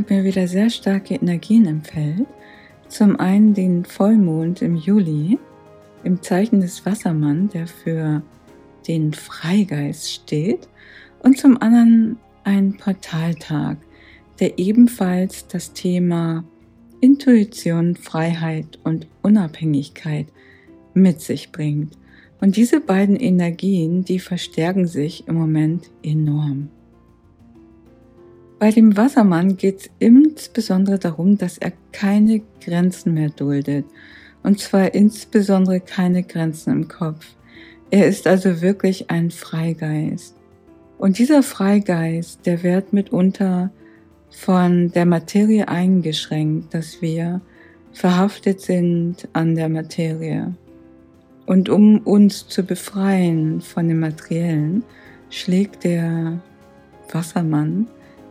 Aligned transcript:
haben 0.00 0.08
wir 0.08 0.24
wieder 0.24 0.48
sehr 0.48 0.70
starke 0.70 1.14
Energien 1.14 1.66
im 1.66 1.82
Feld. 1.82 2.26
Zum 2.88 3.20
einen 3.20 3.54
den 3.54 3.84
Vollmond 3.84 4.62
im 4.62 4.76
Juli 4.76 5.38
im 6.04 6.22
Zeichen 6.22 6.60
des 6.60 6.86
Wassermann, 6.86 7.50
der 7.50 7.66
für 7.66 8.22
den 8.88 9.12
Freigeist 9.12 10.10
steht, 10.10 10.68
und 11.22 11.38
zum 11.38 11.60
anderen 11.60 12.16
ein 12.44 12.78
Portaltag, 12.78 13.76
der 14.38 14.58
ebenfalls 14.58 15.46
das 15.48 15.74
Thema 15.74 16.44
Intuition, 17.02 17.94
Freiheit 17.94 18.78
und 18.84 19.06
Unabhängigkeit 19.22 20.28
mit 20.94 21.20
sich 21.20 21.52
bringt. 21.52 21.92
Und 22.40 22.56
diese 22.56 22.80
beiden 22.80 23.16
Energien, 23.16 24.02
die 24.02 24.18
verstärken 24.18 24.86
sich 24.86 25.28
im 25.28 25.34
Moment 25.34 25.90
enorm. 26.02 26.70
Bei 28.60 28.70
dem 28.70 28.94
Wassermann 28.94 29.56
geht 29.56 29.80
es 29.80 29.90
insbesondere 30.00 30.98
darum, 30.98 31.38
dass 31.38 31.56
er 31.56 31.72
keine 31.92 32.42
Grenzen 32.62 33.14
mehr 33.14 33.30
duldet. 33.30 33.86
Und 34.42 34.60
zwar 34.60 34.92
insbesondere 34.92 35.80
keine 35.80 36.22
Grenzen 36.22 36.70
im 36.70 36.88
Kopf. 36.88 37.26
Er 37.90 38.06
ist 38.06 38.26
also 38.26 38.60
wirklich 38.60 39.10
ein 39.10 39.30
Freigeist. 39.30 40.36
Und 40.98 41.16
dieser 41.16 41.42
Freigeist, 41.42 42.44
der 42.44 42.62
wird 42.62 42.92
mitunter 42.92 43.70
von 44.28 44.92
der 44.92 45.06
Materie 45.06 45.66
eingeschränkt, 45.66 46.74
dass 46.74 47.00
wir 47.00 47.40
verhaftet 47.92 48.60
sind 48.60 49.26
an 49.32 49.54
der 49.54 49.70
Materie. 49.70 50.54
Und 51.46 51.70
um 51.70 52.00
uns 52.00 52.46
zu 52.46 52.62
befreien 52.62 53.62
von 53.62 53.88
dem 53.88 54.00
Materiellen, 54.00 54.84
schlägt 55.30 55.84
der 55.84 56.42
Wassermann 57.10 57.88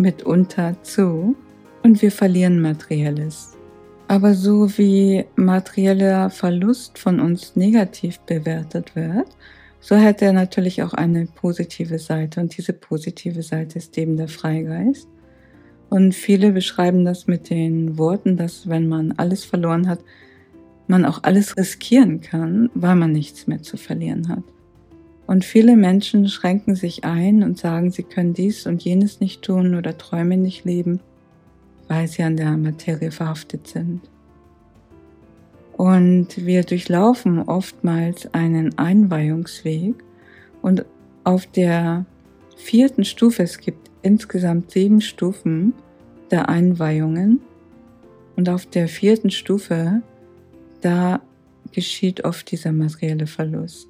mitunter 0.00 0.74
zu 0.82 1.36
und 1.82 2.02
wir 2.02 2.12
verlieren 2.12 2.60
Materielles. 2.60 3.56
Aber 4.08 4.34
so 4.34 4.76
wie 4.76 5.24
materieller 5.36 6.30
Verlust 6.30 6.98
von 6.98 7.20
uns 7.20 7.54
negativ 7.54 8.18
bewertet 8.20 8.96
wird, 8.96 9.28
so 9.80 9.96
hat 9.96 10.20
er 10.20 10.32
natürlich 10.32 10.82
auch 10.82 10.92
eine 10.92 11.26
positive 11.26 11.98
Seite 11.98 12.40
und 12.40 12.56
diese 12.56 12.72
positive 12.72 13.42
Seite 13.42 13.78
ist 13.78 13.96
eben 13.96 14.16
der 14.16 14.28
Freigeist. 14.28 15.08
Und 15.88 16.14
viele 16.14 16.52
beschreiben 16.52 17.04
das 17.04 17.26
mit 17.26 17.50
den 17.50 17.98
Worten, 17.98 18.36
dass 18.36 18.68
wenn 18.68 18.88
man 18.88 19.12
alles 19.12 19.44
verloren 19.44 19.88
hat, 19.88 20.00
man 20.86 21.04
auch 21.04 21.22
alles 21.22 21.56
riskieren 21.56 22.20
kann, 22.20 22.70
weil 22.74 22.96
man 22.96 23.12
nichts 23.12 23.46
mehr 23.46 23.62
zu 23.62 23.76
verlieren 23.76 24.28
hat. 24.28 24.42
Und 25.30 25.44
viele 25.44 25.76
Menschen 25.76 26.26
schränken 26.26 26.74
sich 26.74 27.04
ein 27.04 27.44
und 27.44 27.56
sagen, 27.56 27.92
sie 27.92 28.02
können 28.02 28.34
dies 28.34 28.66
und 28.66 28.82
jenes 28.82 29.20
nicht 29.20 29.42
tun 29.42 29.76
oder 29.76 29.96
Träume 29.96 30.36
nicht 30.36 30.64
leben, 30.64 30.98
weil 31.86 32.08
sie 32.08 32.24
an 32.24 32.36
der 32.36 32.56
Materie 32.56 33.12
verhaftet 33.12 33.68
sind. 33.68 34.00
Und 35.76 36.44
wir 36.44 36.64
durchlaufen 36.64 37.42
oftmals 37.42 38.34
einen 38.34 38.76
Einweihungsweg 38.76 39.94
und 40.62 40.84
auf 41.22 41.46
der 41.46 42.06
vierten 42.56 43.04
Stufe, 43.04 43.44
es 43.44 43.58
gibt 43.58 43.88
insgesamt 44.02 44.72
sieben 44.72 45.00
Stufen 45.00 45.74
der 46.32 46.48
Einweihungen 46.48 47.38
und 48.34 48.48
auf 48.48 48.66
der 48.66 48.88
vierten 48.88 49.30
Stufe, 49.30 50.02
da 50.80 51.20
geschieht 51.70 52.24
oft 52.24 52.50
dieser 52.50 52.72
materielle 52.72 53.28
Verlust. 53.28 53.89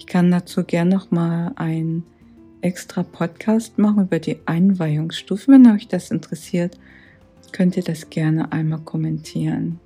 Ich 0.00 0.06
kann 0.06 0.30
dazu 0.30 0.64
gern 0.64 0.88
noch 0.88 1.10
mal 1.10 1.52
ein 1.56 2.04
extra 2.62 3.02
Podcast 3.02 3.78
machen 3.78 4.04
über 4.04 4.18
die 4.18 4.38
Einweihungsstufe. 4.46 5.52
Wenn 5.52 5.66
euch 5.66 5.88
das 5.88 6.10
interessiert, 6.10 6.80
könnt 7.52 7.76
ihr 7.76 7.82
das 7.82 8.08
gerne 8.08 8.50
einmal 8.50 8.80
kommentieren. 8.80 9.78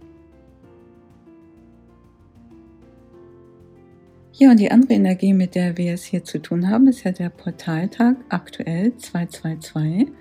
Ja, 4.35 4.53
und 4.53 4.61
die 4.61 4.71
andere 4.71 4.93
Energie, 4.93 5.33
mit 5.33 5.57
der 5.57 5.77
wir 5.77 5.95
es 5.95 6.05
hier 6.05 6.23
zu 6.23 6.41
tun 6.41 6.71
haben, 6.71 6.87
ist 6.87 7.03
ja 7.03 7.11
der 7.11 7.31
Portaltag 7.31 8.17
aktuell 8.29 8.97
222 8.97 10.13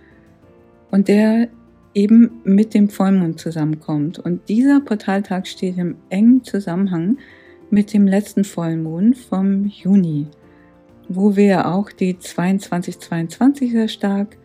und 0.90 1.08
der 1.08 1.50
eben 1.94 2.42
mit 2.44 2.74
dem 2.74 2.90
Vollmond 2.90 3.40
zusammenkommt. 3.40 4.18
Und 4.18 4.50
dieser 4.50 4.82
Portaltag 4.82 5.46
steht 5.46 5.78
im 5.78 5.98
engen 6.10 6.44
Zusammenhang 6.44 7.20
mit 7.74 7.92
dem 7.92 8.06
letzten 8.06 8.44
Vollmond 8.44 9.18
vom 9.18 9.66
Juni, 9.66 10.28
wo 11.10 11.36
wir 11.36 11.68
auch 11.68 11.92
die 11.92 12.20
2222 12.20 13.72
sehr 13.72 13.88
stark 13.88 14.38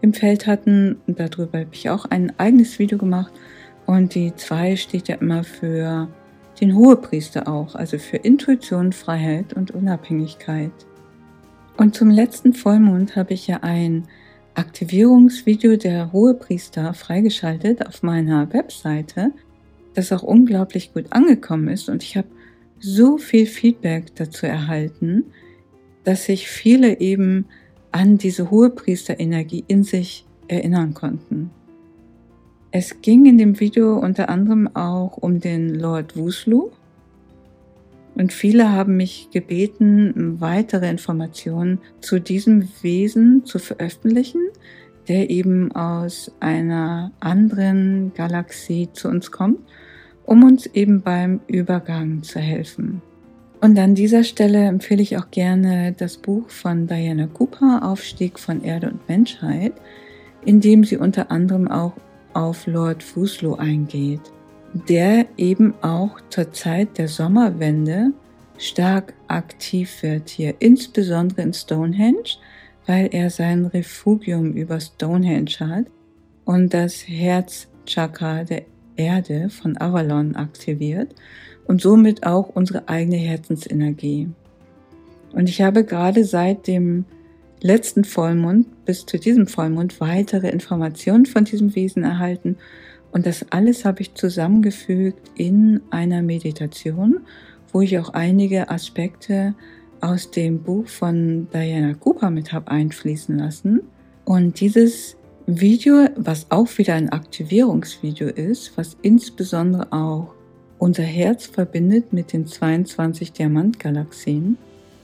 im 0.00 0.14
Feld 0.14 0.46
hatten. 0.46 0.96
Darüber 1.06 1.58
habe 1.58 1.68
ich 1.72 1.90
auch 1.90 2.06
ein 2.06 2.32
eigenes 2.38 2.78
Video 2.78 2.96
gemacht. 2.96 3.34
Und 3.84 4.14
die 4.14 4.34
2 4.34 4.76
steht 4.76 5.08
ja 5.08 5.16
immer 5.16 5.44
für 5.44 6.08
den 6.58 6.74
Hohepriester 6.74 7.48
auch, 7.48 7.74
also 7.74 7.98
für 7.98 8.16
Intuition, 8.16 8.92
Freiheit 8.92 9.52
und 9.52 9.72
Unabhängigkeit. 9.72 10.72
Und 11.76 11.94
zum 11.94 12.08
letzten 12.08 12.54
Vollmond 12.54 13.14
habe 13.14 13.34
ich 13.34 13.46
ja 13.46 13.58
ein 13.60 14.04
Aktivierungsvideo 14.54 15.76
der 15.76 16.12
Hohepriester 16.12 16.94
freigeschaltet 16.94 17.86
auf 17.86 18.02
meiner 18.02 18.50
Webseite, 18.54 19.32
das 19.92 20.12
auch 20.12 20.22
unglaublich 20.22 20.94
gut 20.94 21.06
angekommen 21.10 21.68
ist. 21.68 21.90
Und 21.90 22.02
ich 22.02 22.16
habe 22.16 22.28
so 22.80 23.18
viel 23.18 23.46
Feedback 23.46 24.14
dazu 24.16 24.46
erhalten, 24.46 25.24
dass 26.04 26.24
sich 26.24 26.48
viele 26.48 26.98
eben 27.00 27.46
an 27.92 28.18
diese 28.18 28.50
hohe 28.50 28.70
Priesterenergie 28.70 29.64
in 29.68 29.84
sich 29.84 30.24
erinnern 30.48 30.94
konnten. 30.94 31.50
Es 32.72 33.02
ging 33.02 33.26
in 33.26 33.36
dem 33.36 33.58
Video 33.60 33.98
unter 33.98 34.28
anderem 34.28 34.74
auch 34.74 35.16
um 35.18 35.40
den 35.40 35.74
Lord 35.74 36.16
Wuslu 36.16 36.70
und 38.14 38.32
viele 38.32 38.70
haben 38.70 38.96
mich 38.96 39.28
gebeten, 39.30 40.40
weitere 40.40 40.88
Informationen 40.88 41.80
zu 42.00 42.20
diesem 42.20 42.68
Wesen 42.82 43.44
zu 43.44 43.58
veröffentlichen, 43.58 44.42
der 45.08 45.30
eben 45.30 45.72
aus 45.72 46.32
einer 46.40 47.12
anderen 47.20 48.12
Galaxie 48.14 48.88
zu 48.92 49.08
uns 49.08 49.30
kommt 49.30 49.60
um 50.30 50.44
uns 50.44 50.66
eben 50.66 51.02
beim 51.02 51.40
Übergang 51.48 52.22
zu 52.22 52.38
helfen. 52.38 53.02
Und 53.60 53.76
an 53.80 53.96
dieser 53.96 54.22
Stelle 54.22 54.64
empfehle 54.64 55.02
ich 55.02 55.18
auch 55.18 55.32
gerne 55.32 55.92
das 55.98 56.18
Buch 56.18 56.48
von 56.50 56.86
Diana 56.86 57.26
Cooper, 57.26 57.80
Aufstieg 57.82 58.38
von 58.38 58.62
Erde 58.62 58.90
und 58.90 59.08
Menschheit, 59.08 59.72
in 60.44 60.60
dem 60.60 60.84
sie 60.84 60.98
unter 60.98 61.32
anderem 61.32 61.68
auch 61.68 61.94
auf 62.32 62.68
Lord 62.68 63.02
Fuslo 63.02 63.56
eingeht, 63.56 64.20
der 64.88 65.26
eben 65.36 65.74
auch 65.82 66.20
zur 66.30 66.52
Zeit 66.52 66.96
der 66.96 67.08
Sommerwende 67.08 68.12
stark 68.56 69.14
aktiv 69.26 70.00
wird 70.04 70.28
hier, 70.28 70.54
insbesondere 70.60 71.42
in 71.42 71.52
Stonehenge, 71.52 72.36
weil 72.86 73.08
er 73.10 73.30
sein 73.30 73.66
Refugium 73.66 74.52
über 74.52 74.78
Stonehenge 74.78 75.58
hat 75.58 75.86
und 76.44 76.72
das 76.72 77.08
Herzchakra 77.08 78.44
der 78.44 78.62
Erde 79.00 79.48
von 79.48 79.76
Avalon 79.76 80.36
aktiviert 80.36 81.14
und 81.66 81.80
somit 81.80 82.26
auch 82.26 82.48
unsere 82.48 82.88
eigene 82.88 83.16
Herzensenergie. 83.16 84.28
Und 85.32 85.48
ich 85.48 85.62
habe 85.62 85.84
gerade 85.84 86.24
seit 86.24 86.66
dem 86.66 87.04
letzten 87.60 88.04
Vollmond 88.04 88.84
bis 88.84 89.06
zu 89.06 89.18
diesem 89.18 89.46
Vollmond 89.46 90.00
weitere 90.00 90.48
Informationen 90.48 91.26
von 91.26 91.44
diesem 91.44 91.74
Wesen 91.74 92.04
erhalten 92.04 92.56
und 93.12 93.26
das 93.26 93.44
alles 93.50 93.84
habe 93.84 94.02
ich 94.02 94.14
zusammengefügt 94.14 95.30
in 95.34 95.80
einer 95.90 96.22
Meditation, 96.22 97.20
wo 97.72 97.80
ich 97.80 97.98
auch 97.98 98.10
einige 98.10 98.70
Aspekte 98.70 99.54
aus 100.00 100.30
dem 100.30 100.62
Buch 100.62 100.86
von 100.86 101.48
Diana 101.52 101.94
Cooper 101.94 102.30
mit 102.30 102.52
habe 102.52 102.70
einfließen 102.70 103.38
lassen. 103.38 103.82
Und 104.24 104.60
dieses 104.60 105.16
Video, 105.58 106.06
was 106.16 106.50
auch 106.50 106.68
wieder 106.76 106.94
ein 106.94 107.08
Aktivierungsvideo 107.08 108.28
ist, 108.28 108.76
was 108.76 108.96
insbesondere 109.00 109.90
auch 109.90 110.34
unser 110.78 111.02
Herz 111.02 111.46
verbindet 111.46 112.12
mit 112.12 112.34
den 112.34 112.46
22 112.46 113.32
Diamantgalaxien 113.32 114.58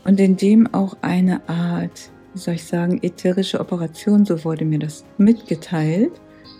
und 0.04 0.20
in 0.20 0.36
dem 0.36 0.72
auch 0.74 0.96
eine 1.00 1.48
Art, 1.48 2.10
wie 2.34 2.38
soll 2.38 2.54
ich 2.54 2.64
sagen, 2.64 3.00
ätherische 3.02 3.60
Operation, 3.60 4.24
so 4.24 4.44
wurde 4.44 4.64
mir 4.64 4.78
das 4.78 5.04
mitgeteilt, 5.18 6.12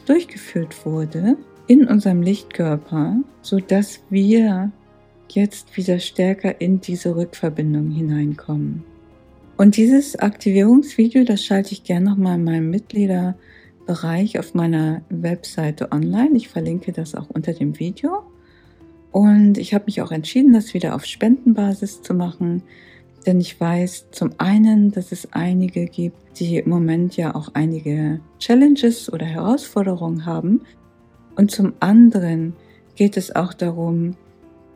durchgeführt 0.06 0.86
wurde 0.86 1.36
in 1.66 1.86
unserem 1.86 2.22
Lichtkörper, 2.22 3.16
so 3.42 3.58
dass 3.60 4.00
wir 4.10 4.72
jetzt 5.30 5.76
wieder 5.76 5.98
stärker 5.98 6.60
in 6.60 6.80
diese 6.80 7.14
Rückverbindung 7.14 7.90
hineinkommen. 7.90 8.84
Und 9.56 9.76
dieses 9.76 10.16
Aktivierungsvideo, 10.16 11.24
das 11.24 11.44
schalte 11.44 11.72
ich 11.72 11.84
gerne 11.84 12.10
nochmal 12.10 12.36
in 12.36 12.44
meinem 12.44 12.70
Mitglieder 12.70 13.36
Bereich 13.86 14.38
auf 14.38 14.54
meiner 14.54 15.02
Webseite 15.08 15.92
online. 15.92 16.36
Ich 16.36 16.48
verlinke 16.48 16.92
das 16.92 17.14
auch 17.14 17.30
unter 17.30 17.52
dem 17.52 17.78
Video. 17.78 18.24
Und 19.12 19.56
ich 19.56 19.72
habe 19.72 19.84
mich 19.86 20.02
auch 20.02 20.10
entschieden, 20.10 20.52
das 20.52 20.74
wieder 20.74 20.94
auf 20.94 21.04
Spendenbasis 21.04 22.02
zu 22.02 22.12
machen, 22.12 22.62
Denn 23.26 23.40
ich 23.40 23.60
weiß 23.60 24.06
zum 24.12 24.30
einen, 24.38 24.92
dass 24.92 25.10
es 25.10 25.32
einige 25.32 25.86
gibt, 25.86 26.38
die 26.38 26.58
im 26.58 26.70
Moment 26.70 27.16
ja 27.16 27.34
auch 27.34 27.48
einige 27.54 28.20
Challenges 28.38 29.12
oder 29.12 29.26
Herausforderungen 29.26 30.24
haben. 30.24 30.60
Und 31.34 31.50
zum 31.50 31.74
anderen 31.80 32.54
geht 32.94 33.16
es 33.16 33.34
auch 33.34 33.52
darum, 33.52 34.16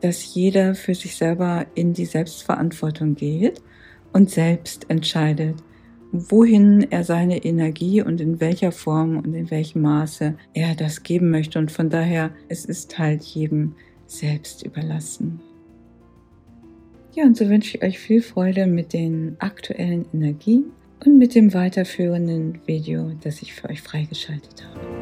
dass 0.01 0.35
jeder 0.35 0.75
für 0.75 0.95
sich 0.95 1.17
selber 1.17 1.67
in 1.75 1.93
die 1.93 2.07
Selbstverantwortung 2.07 3.15
geht 3.15 3.63
und 4.13 4.31
selbst 4.31 4.91
entscheidet, 4.91 5.55
wohin 6.13 6.87
er 6.91 7.05
seine 7.05 7.45
Energie 7.45 8.03
und 8.03 8.21
in 8.21 8.41
welcher 8.41 8.73
Form 8.73 9.19
und 9.19 9.35
in 9.35 9.51
welchem 9.51 9.83
Maße 9.83 10.35
er 10.55 10.75
das 10.75 11.03
geben 11.03 11.31
möchte. 11.31 11.59
Und 11.59 11.71
von 11.71 11.91
daher, 11.91 12.31
es 12.49 12.65
ist 12.65 12.99
halt 12.99 13.23
jedem 13.23 13.75
selbst 14.07 14.65
überlassen. 14.65 15.41
Ja, 17.13 17.25
und 17.25 17.37
so 17.37 17.49
wünsche 17.49 17.77
ich 17.77 17.83
euch 17.83 17.99
viel 17.99 18.23
Freude 18.23 18.67
mit 18.67 18.93
den 18.93 19.37
aktuellen 19.41 20.07
Energien 20.13 20.73
und 21.05 21.19
mit 21.19 21.35
dem 21.35 21.53
weiterführenden 21.55 22.61
Video, 22.67 23.13
das 23.23 23.43
ich 23.43 23.53
für 23.53 23.69
euch 23.69 23.83
freigeschaltet 23.83 24.65
habe. 24.65 25.00